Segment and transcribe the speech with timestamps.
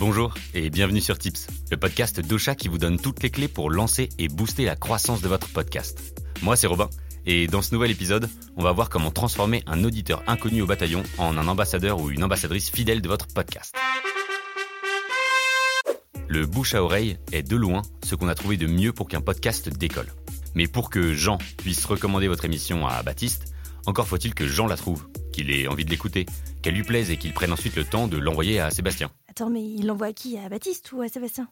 [0.00, 3.68] Bonjour et bienvenue sur Tips, le podcast d'Ocha qui vous donne toutes les clés pour
[3.68, 6.18] lancer et booster la croissance de votre podcast.
[6.40, 6.88] Moi c'est Robin
[7.26, 8.26] et dans ce nouvel épisode,
[8.56, 12.24] on va voir comment transformer un auditeur inconnu au bataillon en un ambassadeur ou une
[12.24, 13.76] ambassadrice fidèle de votre podcast.
[16.28, 19.20] Le bouche à oreille est de loin ce qu'on a trouvé de mieux pour qu'un
[19.20, 20.08] podcast décolle.
[20.54, 23.52] Mais pour que Jean puisse recommander votre émission à Baptiste,
[23.86, 26.26] encore faut-il que Jean la trouve, qu'il ait envie de l'écouter,
[26.62, 29.10] qu'elle lui plaise et qu'il prenne ensuite le temps de l'envoyer à Sébastien.
[29.28, 30.38] Attends, mais il l'envoie à qui?
[30.38, 31.48] À Baptiste ou à Sébastien?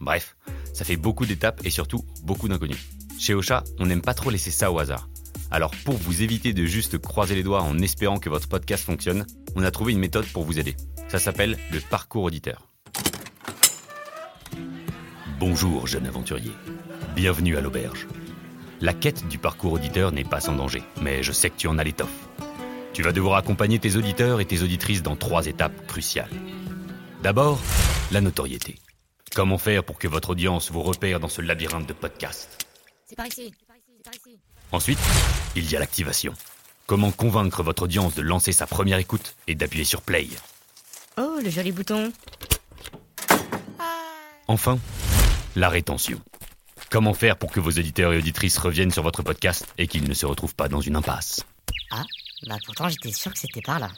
[0.00, 0.36] Bref,
[0.72, 2.78] ça fait beaucoup d'étapes et surtout beaucoup d'inconnus.
[3.18, 5.08] Chez Ocha, on n'aime pas trop laisser ça au hasard.
[5.50, 9.26] Alors pour vous éviter de juste croiser les doigts en espérant que votre podcast fonctionne,
[9.56, 10.76] on a trouvé une méthode pour vous aider.
[11.08, 12.68] Ça s'appelle le parcours auditeur.
[15.38, 16.52] Bonjour jeune aventurier.
[17.16, 18.06] Bienvenue à l'auberge.
[18.82, 21.76] La quête du parcours auditeur n'est pas sans danger, mais je sais que tu en
[21.76, 22.08] as l'étoffe.
[22.94, 26.30] Tu vas devoir accompagner tes auditeurs et tes auditrices dans trois étapes cruciales.
[27.22, 27.60] D'abord,
[28.10, 28.78] la notoriété.
[29.34, 32.66] Comment faire pour que votre audience vous repère dans ce labyrinthe de podcasts?
[33.04, 33.52] C'est par ici.
[33.58, 34.38] C'est par ici.
[34.72, 34.98] Ensuite,
[35.56, 36.32] il y a l'activation.
[36.86, 40.26] Comment convaincre votre audience de lancer sa première écoute et d'appuyer sur play?
[41.18, 42.12] Oh, le joli bouton.
[44.48, 44.78] Enfin,
[45.54, 46.18] la rétention.
[46.90, 50.12] Comment faire pour que vos auditeurs et auditrices reviennent sur votre podcast et qu'ils ne
[50.12, 51.44] se retrouvent pas dans une impasse?
[51.92, 52.02] Ah,
[52.48, 53.90] bah pourtant j'étais sûr que c'était par là.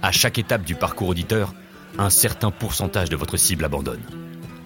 [0.00, 1.52] À chaque étape du parcours auditeur,
[1.98, 4.02] un certain pourcentage de votre cible abandonne.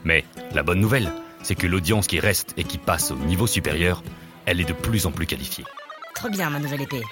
[0.04, 4.04] Mais la bonne nouvelle, c'est que l'audience qui reste et qui passe au niveau supérieur,
[4.44, 5.64] elle est de plus en plus qualifiée.
[6.14, 7.02] Trop bien ma nouvelle épée.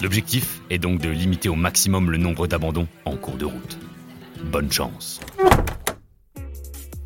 [0.00, 3.78] L'objectif est donc de limiter au maximum le nombre d'abandons en cours de route.
[4.44, 5.18] Bonne chance.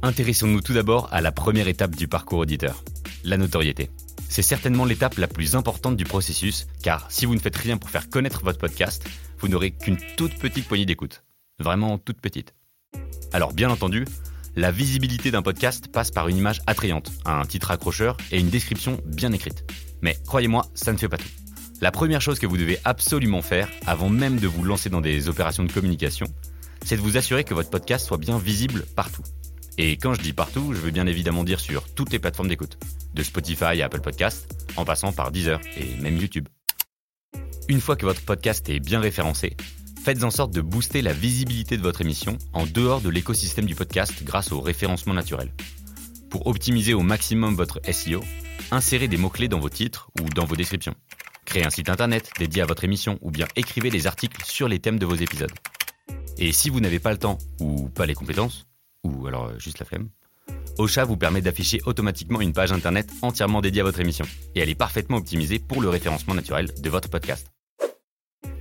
[0.02, 2.84] Intéressons-nous tout d'abord à la première étape du parcours auditeur,
[3.24, 3.90] la notoriété.
[4.28, 7.88] C'est certainement l'étape la plus importante du processus, car si vous ne faites rien pour
[7.88, 11.24] faire connaître votre podcast, vous n'aurez qu'une toute petite poignée d'écoute.
[11.58, 12.54] Vraiment toute petite.
[13.32, 14.04] Alors bien entendu,
[14.54, 19.00] la visibilité d'un podcast passe par une image attrayante, un titre accrocheur et une description
[19.06, 19.64] bien écrite.
[20.02, 21.28] Mais croyez-moi, ça ne fait pas tout.
[21.80, 25.28] La première chose que vous devez absolument faire, avant même de vous lancer dans des
[25.28, 26.26] opérations de communication,
[26.84, 29.22] c'est de vous assurer que votre podcast soit bien visible partout.
[29.78, 32.78] Et quand je dis partout, je veux bien évidemment dire sur toutes les plateformes d'écoute,
[33.14, 36.48] de Spotify à Apple Podcast, en passant par Deezer et même YouTube.
[37.68, 39.56] Une fois que votre podcast est bien référencé,
[40.02, 43.74] faites en sorte de booster la visibilité de votre émission en dehors de l'écosystème du
[43.74, 45.52] podcast grâce au référencement naturel.
[46.30, 48.20] Pour optimiser au maximum votre SEO,
[48.70, 50.94] insérez des mots-clés dans vos titres ou dans vos descriptions.
[51.44, 54.78] Créez un site internet dédié à votre émission ou bien écrivez des articles sur les
[54.78, 55.52] thèmes de vos épisodes.
[56.38, 58.66] Et si vous n'avez pas le temps ou pas les compétences,
[59.06, 60.08] ou alors euh, juste la flemme,
[60.78, 64.26] Ocha vous permet d'afficher automatiquement une page internet entièrement dédiée à votre émission.
[64.54, 67.50] Et elle est parfaitement optimisée pour le référencement naturel de votre podcast.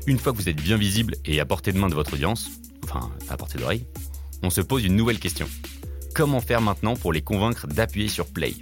[0.07, 2.49] Une fois que vous êtes bien visible et à portée de main de votre audience,
[2.83, 3.85] enfin à portée d'oreille,
[4.43, 5.47] on se pose une nouvelle question.
[6.13, 8.53] Comment faire maintenant pour les convaincre d'appuyer sur play?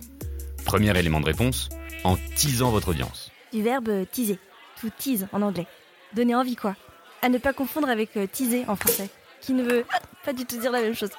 [0.66, 1.70] Premier élément de réponse,
[2.04, 3.32] en teasant votre audience.
[3.52, 4.40] Du verbe euh, teaser.
[4.82, 5.68] To tease en anglais.
[6.16, 6.76] Donner envie quoi.
[7.22, 9.10] À ne pas confondre avec euh, teaser en français.
[9.42, 9.86] Qui ne veut
[10.26, 11.12] pas du tout dire la même chose.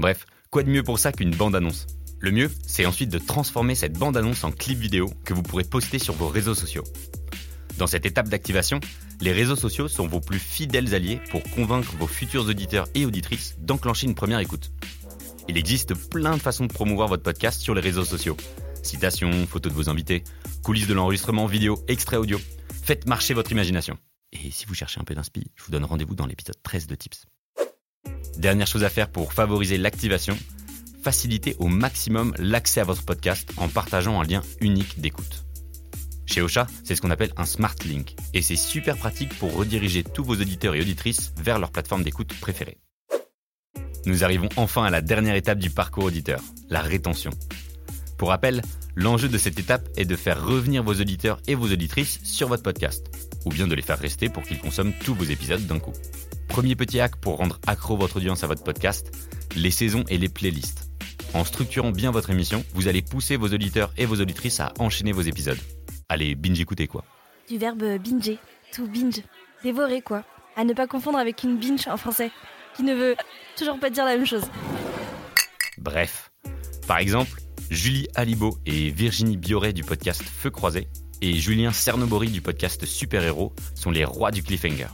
[0.00, 1.86] Bref, quoi de mieux pour ça qu'une bande-annonce?
[2.20, 5.98] Le mieux, c'est ensuite de transformer cette bande-annonce en clip vidéo que vous pourrez poster
[5.98, 6.84] sur vos réseaux sociaux.
[7.76, 8.80] Dans cette étape d'activation,
[9.20, 13.56] les réseaux sociaux sont vos plus fidèles alliés pour convaincre vos futurs auditeurs et auditrices
[13.58, 14.72] d'enclencher une première écoute.
[15.48, 18.38] Il existe plein de façons de promouvoir votre podcast sur les réseaux sociaux.
[18.82, 20.24] Citations, photos de vos invités,
[20.62, 22.40] coulisses de l'enregistrement, vidéo, extrait audio.
[22.82, 23.98] Faites marcher votre imagination.
[24.32, 26.94] Et si vous cherchez un peu d'inspi, je vous donne rendez-vous dans l'épisode 13 de
[26.94, 27.26] Tips.
[28.40, 30.34] Dernière chose à faire pour favoriser l'activation,
[31.02, 35.44] facilitez au maximum l'accès à votre podcast en partageant un lien unique d'écoute.
[36.24, 40.02] Chez Ocha, c'est ce qu'on appelle un Smart Link, et c'est super pratique pour rediriger
[40.02, 42.78] tous vos auditeurs et auditrices vers leur plateforme d'écoute préférée.
[44.06, 46.40] Nous arrivons enfin à la dernière étape du parcours auditeur,
[46.70, 47.32] la rétention.
[48.16, 48.62] Pour rappel,
[48.94, 52.62] l'enjeu de cette étape est de faire revenir vos auditeurs et vos auditrices sur votre
[52.62, 53.06] podcast,
[53.44, 55.92] ou bien de les faire rester pour qu'ils consomment tous vos épisodes d'un coup.
[56.50, 59.12] Premier petit hack pour rendre accro votre audience à votre podcast,
[59.54, 60.90] les saisons et les playlists.
[61.32, 65.12] En structurant bien votre émission, vous allez pousser vos auditeurs et vos auditrices à enchaîner
[65.12, 65.58] vos épisodes.
[66.08, 67.04] Allez, binge écouter quoi.
[67.48, 68.38] Du verbe binger.
[68.74, 69.22] To binge.
[69.62, 70.24] Dévorer quoi.
[70.56, 72.32] À ne pas confondre avec une binge en français.
[72.74, 73.16] Qui ne veut
[73.56, 74.44] toujours pas dire la même chose.
[75.78, 76.32] Bref.
[76.88, 80.88] Par exemple, Julie Alibo et Virginie Bioret du podcast Feu Croisé
[81.22, 84.88] et Julien Cernobori du podcast Super Héros sont les rois du cliffhanger.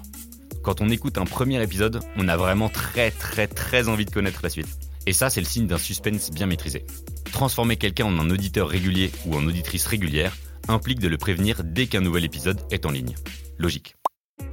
[0.66, 4.40] Quand on écoute un premier épisode, on a vraiment très très très envie de connaître
[4.42, 4.66] la suite.
[5.06, 6.84] Et ça, c'est le signe d'un suspense bien maîtrisé.
[7.30, 10.36] Transformer quelqu'un en un auditeur régulier ou en auditrice régulière
[10.66, 13.14] implique de le prévenir dès qu'un nouvel épisode est en ligne.
[13.58, 13.94] Logique.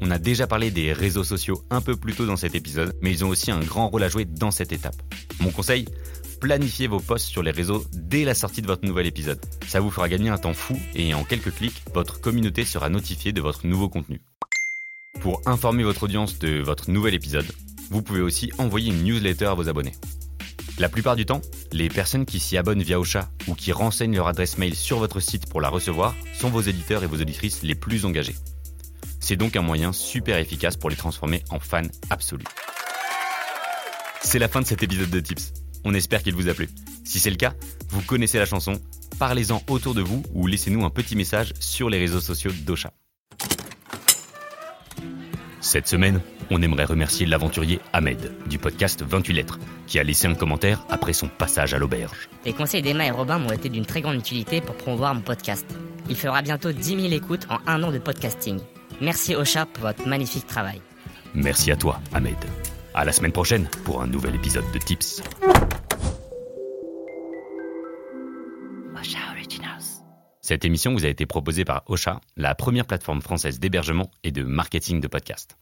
[0.02, 3.10] On a déjà parlé des réseaux sociaux un peu plus tôt dans cet épisode, mais
[3.10, 5.02] ils ont aussi un grand rôle à jouer dans cette étape.
[5.40, 5.88] Mon conseil
[6.40, 9.44] planifiez vos posts sur les réseaux dès la sortie de votre nouvel épisode.
[9.68, 13.32] Ça vous fera gagner un temps fou et en quelques clics, votre communauté sera notifiée
[13.32, 14.22] de votre nouveau contenu.
[15.20, 17.46] Pour informer votre audience de votre nouvel épisode,
[17.90, 19.96] vous pouvez aussi envoyer une newsletter à vos abonnés.
[20.80, 24.28] La plupart du temps, les personnes qui s'y abonnent via Ocha ou qui renseignent leur
[24.28, 27.76] adresse mail sur votre site pour la recevoir sont vos éditeurs et vos auditrices les
[27.76, 28.36] plus engagés.
[29.20, 32.46] C'est donc un moyen super efficace pour les transformer en fans absolus.
[34.22, 35.54] C'est la fin de cet épisode de Tips.
[35.86, 36.70] On espère qu'il vous a plu.
[37.06, 37.54] Si c'est le cas,
[37.90, 38.82] vous connaissez la chanson,
[39.20, 42.92] parlez-en autour de vous ou laissez-nous un petit message sur les réseaux sociaux d'Ocha.
[45.74, 46.22] Cette semaine,
[46.52, 51.14] on aimerait remercier l'aventurier Ahmed du podcast 28 lettres, qui a laissé un commentaire après
[51.14, 52.30] son passage à l'auberge.
[52.46, 55.66] Les conseils d'Emma et Robin m'ont été d'une très grande utilité pour promouvoir mon podcast.
[56.12, 58.60] Il fera bientôt 10 000 écoutes en un an de podcasting.
[59.02, 60.80] Merci Ocha pour votre magnifique travail.
[61.34, 62.38] Merci à toi, Ahmed.
[62.94, 65.24] À la semaine prochaine pour un nouvel épisode de Tips.
[68.96, 70.04] Ocha Originals.
[70.40, 74.44] Cette émission vous a été proposée par Ocha, la première plateforme française d'hébergement et de
[74.44, 75.58] marketing de podcasts.